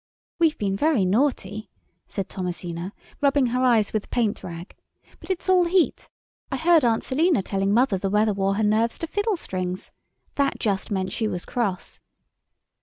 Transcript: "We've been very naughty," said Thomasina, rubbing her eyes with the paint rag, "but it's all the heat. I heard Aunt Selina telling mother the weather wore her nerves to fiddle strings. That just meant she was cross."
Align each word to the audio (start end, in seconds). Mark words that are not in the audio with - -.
"We've 0.39 0.57
been 0.57 0.75
very 0.75 1.05
naughty," 1.05 1.69
said 2.07 2.27
Thomasina, 2.27 2.91
rubbing 3.21 3.45
her 3.53 3.61
eyes 3.63 3.93
with 3.93 4.01
the 4.01 4.07
paint 4.09 4.43
rag, 4.43 4.75
"but 5.19 5.29
it's 5.29 5.47
all 5.47 5.65
the 5.65 5.69
heat. 5.69 6.09
I 6.51 6.57
heard 6.57 6.83
Aunt 6.83 7.03
Selina 7.03 7.43
telling 7.43 7.71
mother 7.71 7.99
the 7.99 8.09
weather 8.09 8.33
wore 8.33 8.55
her 8.55 8.63
nerves 8.63 8.97
to 8.97 9.05
fiddle 9.05 9.37
strings. 9.37 9.91
That 10.37 10.57
just 10.59 10.89
meant 10.89 11.13
she 11.13 11.27
was 11.27 11.45
cross." 11.45 11.99